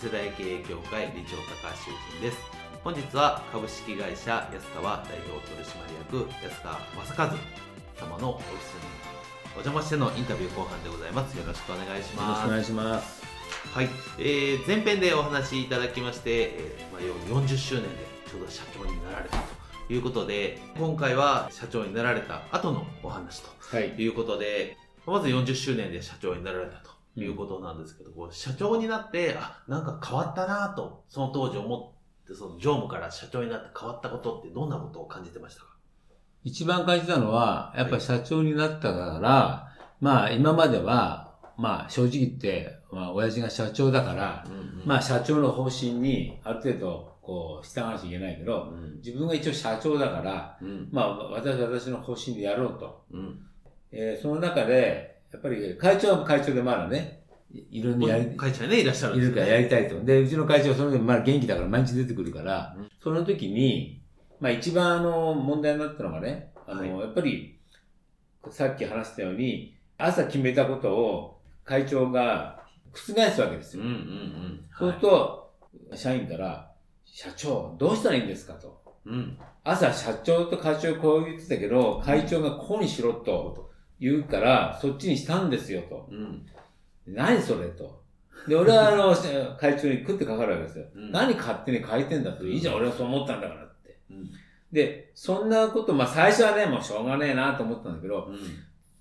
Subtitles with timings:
[0.00, 2.38] 世代経営協会理事長高橋修人です。
[2.82, 7.28] 本日は株式会社安川代表取締役安川正和
[8.08, 8.80] 様のオフィスに
[9.48, 11.36] お邪魔してのインタビュー後半でございます。
[11.36, 12.22] よろしくお願いします。
[12.22, 13.22] よろしくお願いします。
[13.74, 16.98] はい、えー、前編でお話しいただきまして、えーま
[17.36, 17.88] あ、40周年で
[18.30, 23.88] ちょうど社長になられたということで今回は社長になられた後のお話とはい。
[23.98, 31.94] いうことで、まず40周年で社長になられたということなんですけど、こう社長になって、あ、なんか変わったなと、その当時思
[32.24, 35.66] って、その常務から社長になって変わったことってどんなことを感じてましたか？
[36.44, 44.46] 一番感じたのは、やっぱり社長になったから、まあ今までは、まあ正直言って、まあ親父が社長だから、
[44.84, 53.04] まあ社長の方針にある程度こう従わなきゃいけないけど、うん、自分が一応社長だから、うん、まあ私は私の方針でやろうと。
[53.12, 53.40] うん。
[53.92, 59.40] えーその中で、やっぱり会長は会長でまだね、いいろいろやり、会社にね、いらっしゃるんですよね。
[59.40, 60.04] いるからやりたいと。
[60.04, 64.02] で、うちの会長はその時まだ元気だから毎日出てくるから、うんその時に、
[64.40, 67.58] まあ一番あの問題になったのがね、あの、はいやっぱり、
[68.50, 73.82] さっき話したように、朝決めたことを会長が覆すわけですよ。
[73.84, 74.60] うん、うん、うん。
[74.78, 75.52] そうすると、
[75.94, 76.70] 社員から、
[77.04, 78.80] 社長、どうしたらいいんですかと。
[79.06, 79.38] うん。
[79.64, 83.69] 朝社長と会長こう言ってたけど、会長がこうにしろと
[84.00, 86.08] 言うから、そっちにしたんですよと。
[86.10, 86.46] うん。
[87.06, 88.00] 何それと。
[88.48, 89.14] で、俺はあの、
[89.58, 90.86] 会長に食ってかかるわけですよ。
[90.94, 92.46] うん何勝手に変えてんだと。
[92.46, 93.98] いいじゃん、俺はそう思ったんだからって。
[94.10, 94.30] うん。
[94.72, 98.38] で、そんなこと、まあ最初はね、もうしょうがねえなと思ったんだけど、うん。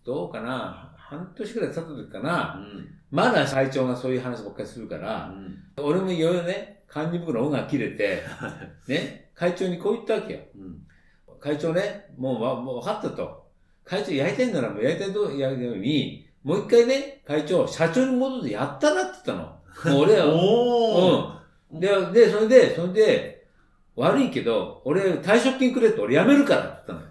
[0.03, 2.87] どうかな半年くらい経った時かな、うん。
[3.11, 5.33] まだ会長がそういう話ばっかりするから、
[5.77, 8.23] 俺もいろいろね、管理袋の音が切れて、
[8.87, 10.39] ね、会長にこう言ったわけよ。
[10.55, 10.81] うん。
[11.39, 13.48] 会長ね、もうわもう分かったと。
[13.89, 19.43] 会長やりたいんならもうやりたいとやるように、もう一回ね、会長、社長に戻ってやったらって言った
[19.89, 19.95] の。
[19.95, 20.25] もう俺は、
[21.73, 21.79] うん。
[21.79, 23.47] で、で、それで、それで、
[23.95, 27.07] 悪いけど、俺退職金くれって俺辞めるからって言ったのよ。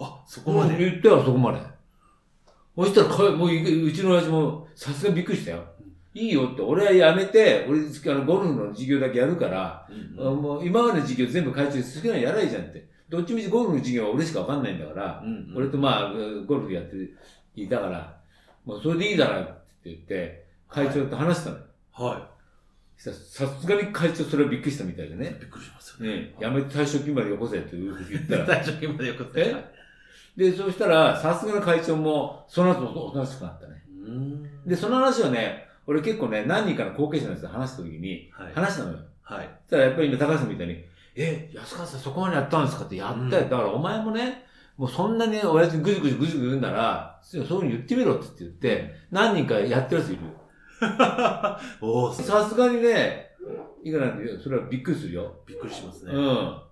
[0.00, 0.76] あ、そこまで？
[0.76, 1.60] 言ったよ、そこまで。
[2.76, 5.64] そしたらか、もうい、うちの親父も、さすがびっくりしたよ。
[6.14, 12.86] いいよって、俺は辞めて、俺、あの、ゴルフの授業だけやるから、うんあもう今までの授業全部会長に好きなのやらいいじゃんって。
[13.12, 15.52] どっちみちゴルフの授業は俺しかわかんないんだから、うん。
[15.54, 16.12] 俺とまあ、
[16.46, 16.96] ゴルフやって
[17.54, 18.16] いたから、
[18.64, 19.52] もうそれでいいだろって
[19.84, 21.62] 言って、会長と話したのよ。
[21.92, 22.30] は
[22.96, 25.18] そしたらさすがに会長それはびっくりしたみたいでい。
[25.18, 25.36] ね。
[25.38, 26.16] びっくりしますよね。
[26.20, 28.62] ねやめて退職金までよこせって言ったら。
[28.62, 29.54] 退職金までよくって。
[30.36, 30.50] え？
[30.50, 33.82] で、そうしたら、さすがの会長も、その後おとなしくなったね。
[34.06, 34.66] うん。
[34.66, 38.52] で、その話をね、俺結構ね、何人かの後継者の人と話した時に、はい。
[38.54, 38.98] 話したのよ。
[39.20, 39.50] はい。
[39.64, 40.82] そしたらやっぱり今高橋さんみたいに、
[41.14, 43.22] え、安川さんそこまでやったんですかってやったよ。
[43.22, 44.44] うんだからお前もね、
[44.76, 50.30] もうそんなに親父にぐじぐじぐじぐじ言うんなら、そういうふうに言ってみろって言って、何人かやってるやついるよ。
[51.80, 53.30] おー、さすがにね、
[53.84, 55.34] いくらなんて、それはびっくりするよ。
[55.46, 56.12] びっくりしますね。
[56.12, 56.62] うん。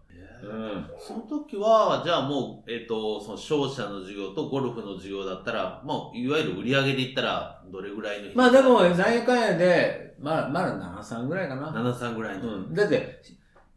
[0.43, 0.91] うん。
[0.99, 11.71] その時は、じゃあもう、えっ、と、その商社の授業とゴルフの授業だったら、まあ、いわゆる売り上げで言ったら、どれぐらいのまあでも、何やかんやで、まあ、まだ7、3ぐらいかな。
[11.71, 12.57] 7、3ぐらいの。
[12.57, 12.75] うん。
[12.75, 13.22] だって、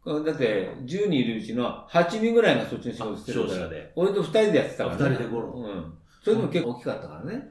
[0.04, 3.70] だって、10人いるうちの8人ぐらいがそっちの仕事してるから。
[3.96, 5.94] 俺と2人でやってたから、二人でゴルフうん。
[6.22, 7.48] それでも結構大きかったからね。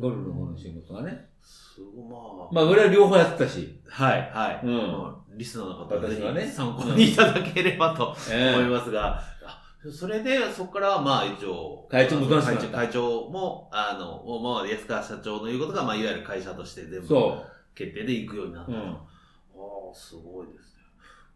[0.00, 1.28] ゴルフの方の仕仕事がね。
[1.42, 2.16] すごい、ま
[2.50, 2.54] あ。
[2.54, 3.80] まあ、俺は両方やってたし。
[3.88, 4.66] はい、はい。
[4.66, 17.44] うんまあリスナーの方私はねひ参考にいただければとえ思いますが、あそれで、そこから、まあ、一応、会長もどう会長会長も、あの、もうまあ、安川社長の言うことが、まあ、いわゆる会社として全部そ
[17.74, 18.78] 決定で行くようになったと。
[18.78, 18.80] ん。
[18.80, 20.81] ああ、すごいですね。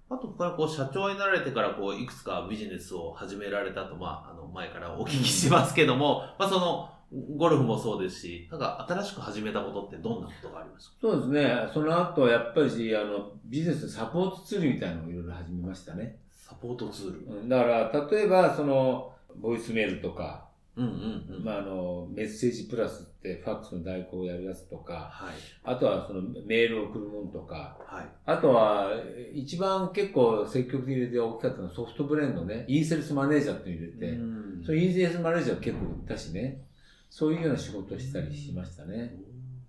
[0.09, 6.91] あと、他にこう、社長になられてから、こう、いくつかビジネスを始められたと、まあ、あの、前からお聞きしますけども、まあ、その、
[7.37, 10.97] ゴルフもそうですし、なんか、新しく始めたことってどんなことがありますか？
[11.01, 11.69] そうですね。
[11.73, 16.19] その後、やっぱり、あの、ビジネスサポートツールみたいなのをいろいろ始めましたね。
[16.31, 17.41] サポートツール。
[17.41, 21.45] うんだから、例えば、その、ボイスメールとか、うんうんうん。
[21.45, 25.35] まあ、あの、メッセージプラスってファックスの代行をやるやつとか、はい。
[25.65, 28.07] あとはそのメールを送るものとか、はい。
[28.27, 28.91] あとは、
[29.33, 36.61] 一番結構積極的に入れて大きかったのはソフトブレンドね、イーセルスマネージャーって入れて、うんそういうイーセルスマネージャー結構売ったしね、
[37.09, 39.15] そういうような仕事をしたりしましたね。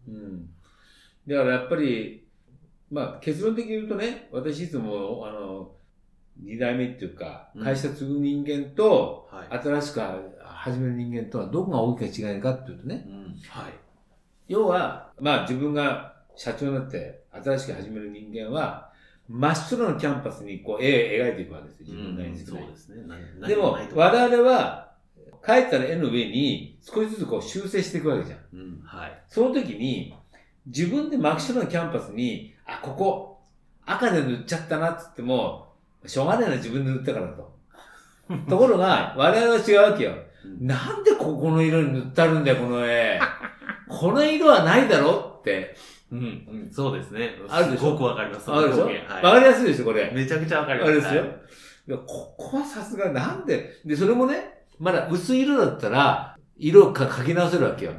[0.08, 0.50] うん。
[1.28, 2.26] だからやっぱり、
[2.92, 5.72] まあ結論的に言うとね、私いつも、あの、
[6.40, 9.60] 二代目っていうかう、ん会社継ぐ人間と、はい。
[9.60, 10.02] 新しく
[10.58, 13.74] 始める人間とはどこが大きな違いかっていうとね、うんはい。
[14.48, 18.92] 要は、まあ自分が社長になって新しく始める人間は、
[19.30, 23.04] 真っ白のキャンパスにこう絵を描いていくわけですよ、自分なりにそうですね。
[23.40, 24.92] 何でも、我々は、
[25.44, 28.40] 描いたら絵の上に少しずつこう修正していくわけじゃん。
[28.54, 28.82] うん。
[28.84, 29.24] はい。
[29.28, 30.16] その時に、
[30.66, 33.42] 自分で真っ白のキャンパスに、あ、ここ、
[33.86, 35.68] 赤で塗っちゃったなって言っても、
[36.06, 37.58] しょうがないな、自分で塗ったからと。
[38.50, 40.16] ところが、 我々は違うわけよ。
[40.62, 43.20] うんなんでここの色に塗ってあるんだよ、この絵。
[43.88, 45.76] この色はないだろって。
[46.12, 46.20] うん。
[46.20, 46.22] う
[46.68, 46.70] ん。
[46.72, 47.36] そうですね。
[47.50, 47.84] あるでしょ？
[47.84, 48.52] すごくわかります。
[48.52, 48.86] あるでしょ？
[48.86, 50.12] わ、かりやすいでしょ、これ。
[50.14, 50.92] めちゃくちゃわかります。
[50.92, 51.22] あれですよ。
[51.22, 51.32] はい
[51.90, 57.94] ここはさすがなんで、で、それもね、まだ薄い色だったら、色をか描き直せるわけよ。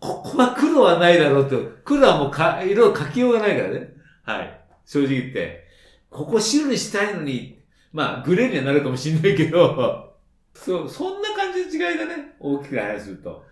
[0.00, 3.90] ここは黒はないだろうって、黒はもうか、色を描きようがないからね。
[4.24, 4.60] はい。
[4.84, 5.64] 正直言って。
[6.10, 7.60] ここ白にしたいのに、
[7.92, 10.09] まあ、グレーにはなるかもしんないけど、
[10.54, 13.48] そう、そんな感じの違いがね、大きく話すると。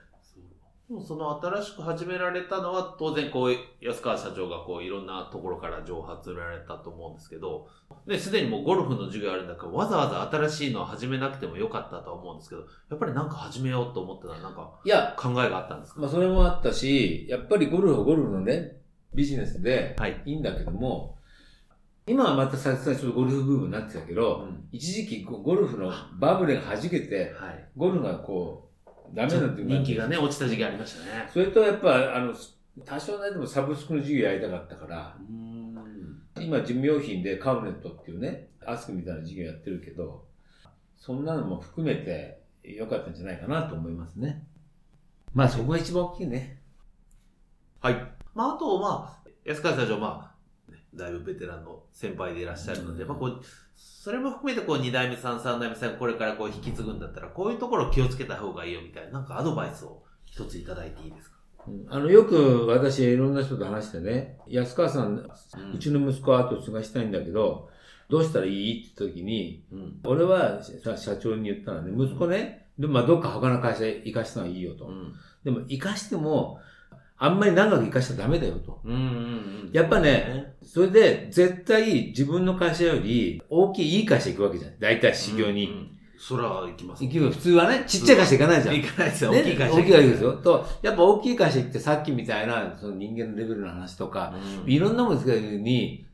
[0.89, 7.69] でもその新しく始められたのは当然こう安川社長がこういろんなところから蒸発られたと思うんですけど、
[8.07, 16.01] ね、すでにもうゴルフの授業あるんだからわざわざ新しいのを始めなくてもよかったとは思うんですけど、やっぱりなんか始めようと思ったのはなんかいや、考えがあったんですか？
[16.01, 18.79] まあ、それもあったし、やっぱりゴルフはゴルフのね、
[19.13, 20.23] ビジネスではい。
[20.25, 21.18] いいんだけども、
[22.09, 27.69] 今はまたさ最初ゴルフブームになってたけど、うん一時期ゴルフのバブルが弾けて、はい。
[27.75, 31.27] ゴルフがこう、ダメになって人気がね、落ちた時期ありましたね。
[31.33, 32.35] それとやっぱ、あの、
[32.85, 35.75] 多少なりともサブスクの授業やりたかったから、うん。
[36.39, 40.27] 今、事務用品でカウネットっていうね、アスクみたいな授業やってるけど、
[40.99, 44.45] そんなのも含めて良かったんじゃないかなと思いますね。
[45.33, 46.61] まあそこが一番大きいね。
[47.81, 47.95] はい。
[48.35, 50.38] まあ、あと、まあ、安川社長、まあ、ね
[50.99, 53.41] だいぶベテランの先輩でいらっしゃるので、うんまあ、こう、
[53.77, 61.37] それも含めて、こう、二代目さん、三代目さん、これからこう、引き継ぐんだったら、こういうところを気をつけた方がいいよ、みたいな、なんかアドバイスを一ついただいていいですか？
[61.69, 65.31] うんあの、よく私いろんな人と話してね、安川さん、う
[65.75, 67.69] うちの息子は後継がしたいんだけど、
[68.09, 70.01] どうしたらいいって時に、うん。
[70.05, 74.87] 俺はさ社長に言ったらね、息子ね、でもまあどっか他の会社へ行かしたのはいいよと。
[74.87, 75.15] うん。
[75.45, 76.59] でも行かしても、
[77.19, 78.81] あんまり長く行かしちゃダメだよと。
[78.85, 78.93] うん。
[78.93, 79.71] うん。
[79.73, 84.79] やっぱね、それで絶対自分の会社より大きいいい会社行くわけじゃん。
[84.79, 85.67] 大体修行に。
[85.67, 85.99] うんうん。
[86.19, 87.05] そら、行きます。
[87.05, 87.31] 行くよ。
[87.31, 88.75] 普通はね、ちっちゃい会社行かないじゃん。
[88.75, 89.31] 行かないですよ。
[89.31, 89.77] ね大きい会社。
[89.77, 90.33] 大きい会社ですよ。。
[90.33, 94.35] と、やっぱ大きい会社行ってさっきみたいな、その人間のレベルの話とか、
[94.65, 94.71] うん。
[94.71, 96.07] いろんなものですけどに、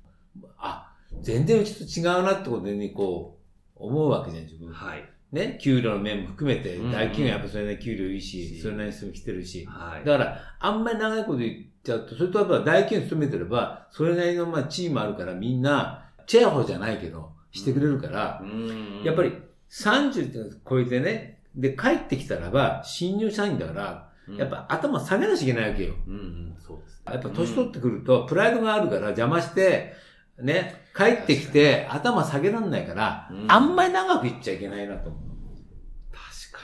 [0.58, 0.92] あ、
[1.22, 3.38] 全然うちと違うなってことにこ
[3.76, 4.70] う、思うわけじゃん、自分。
[4.70, 5.13] はい。
[5.34, 9.66] ね、給料の面も含めて、うん大企業はやっぱそれなりに給料いいし、しそれなりに住み来てるし。
[9.66, 10.04] はい。
[10.06, 19.02] だから、あんまり長いこと言っちゃうと、それとやっぱ大企業に勤めてれば、それなりのまあチームあるからみんな、チェアホじゃないけど、してくれるから、うん。
[19.02, 19.32] やっぱり
[19.70, 25.94] 30って超えてね、で、帰ってきたらば、新入社員だから、うん、やっぱ頭下げなきゃいけないわけよ。
[26.06, 27.02] うんうん、そうです。
[27.06, 29.94] やっぱ年取ってくると、プライドがあるから邪魔して、
[30.40, 35.33] ね、帰ってきて頭下げらんないから、うんあんまり長くいっちゃいけないなと思確う。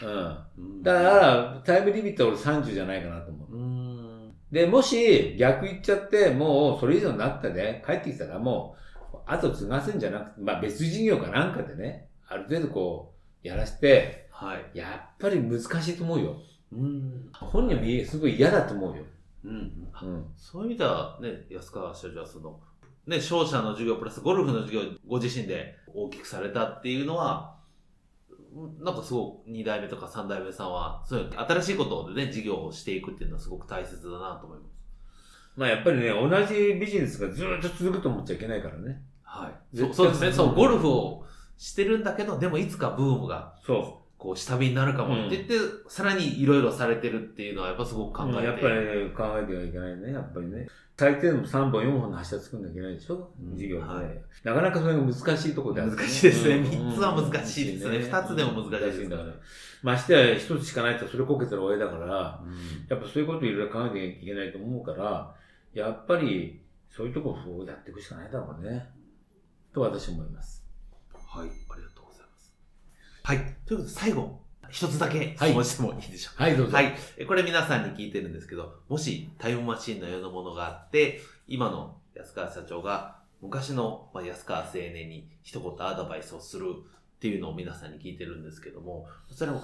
[0.02, 0.82] うん。
[0.82, 3.56] だから、タイムリミットは俺30じゃないかなと思う。
[3.56, 4.34] うん。
[4.50, 8.76] で、もし逆行っちゃって、もうそれ以上になったで、帰ってきたらも
[9.12, 13.14] う、後継がせんじゃなくて、まあ別事業かなんかでね、ある程度こ
[13.44, 14.78] う、やらして、はい。
[14.78, 16.36] やっぱり難しいと思うよ。
[16.72, 17.28] うん。
[17.32, 19.04] 本人もすごい嫌だと思うよ。
[19.44, 19.88] うん。
[20.02, 20.26] うん。
[20.36, 22.58] そういう意味では、ね、安川社長はその、
[23.06, 27.59] ね、商社の授業プラスゴルフの授業をご自身で大きくされたっていうのは、うん
[28.80, 34.70] なんかすごく2代目とか3代目さんは、そういう新しいことでね、事業をしていくっていうのはすごく大切だなと思います。
[35.56, 39.02] まあやっぱりね、同じビジネスがずっと続くと思っちゃいけないからね。
[39.22, 39.76] はい。
[39.94, 40.32] そうですね。
[40.32, 41.24] そう、ゴルフを
[41.58, 45.54] してるんだけど、でもいつかブームが、そこう、下火になるかもって言って、
[45.88, 48.44] さらにいろいろされてるっていうのは、やっぱすごく考えて。
[48.44, 50.68] やっぱりね、考えてはいけないね、やっぱりね。
[50.98, 59.34] 最低でも3本、4本の柱作んなきゃいけないでしょ、うん授業で、ねはいなかなかそれが難しいところである、難しいですねうん三つは難しいですねうん二つでも難しいです難んだから。
[59.82, 62.52] ましてや一つしかないとそれこけたら親だから、うん
[62.86, 65.34] やっぱそういうこといろいろ考えなきゃいけないと思うから、
[65.72, 66.60] やっぱり
[66.90, 68.90] そういうところをやっていくしかないだろうね。
[69.72, 70.66] と私は思います。
[71.14, 71.89] はい、ありがとうございます。
[73.30, 76.42] はい、ということで最後、一つだけ質問してもいいでしょうか？
[76.42, 76.76] はい、どうぞ。
[76.76, 76.96] はい。
[77.16, 89.62] えこれ皆さんに聞いてるんですけど、もしタイムマシンのようなものがあって、今の安川社長が昔のまあ安川青年に一言アドバイスをするっていうのを皆さんに聞いてるんですけども、それも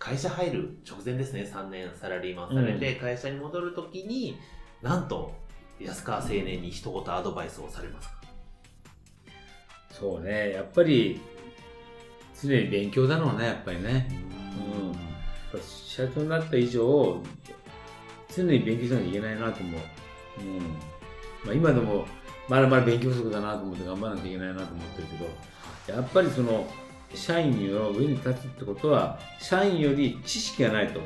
[0.00, 4.36] 会社入る直前ですね、3年サラリーマンされて、会社に戻るときに、
[4.82, 5.32] なんと
[5.78, 8.14] 安川青年に一言アドバイスをされますか？
[9.92, 11.20] そうね、やっぱり、
[12.40, 14.08] 常に勉強だろうね、やっぱりね。
[15.52, 15.60] うん。
[15.62, 17.20] 社長になった以上、
[18.34, 19.80] 常に勉強しなきゃいけないなと思う。
[20.40, 20.58] うん。
[21.44, 22.06] まあ今でも、
[22.48, 26.66] まだまだ勉強不足だなと思って頑張らなきゃいけないなと思ってるけど、やっぱりその、
[27.14, 31.00] 社員の上に立つってことは、社員より知識がないと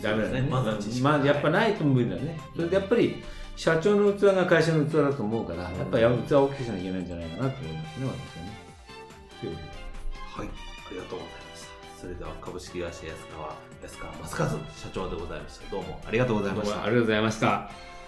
[0.00, 0.42] ダメだね。
[0.42, 2.38] ねまずは知識まあやっぱないと無理だね。
[2.54, 3.22] それでやっぱり、
[3.56, 8.06] 社長の器が会社の器だと思うから、やっぱり器を大きくしなきゃいけないんじゃないかなと思いますね、
[9.40, 9.89] 私はね。
[10.36, 12.00] はい、ありがとうございました。
[12.00, 15.70] それでは株式会社安川安川正和社長でございました。
[15.70, 16.74] どうもありがとうございました。
[16.74, 17.99] どうもありがとうございました。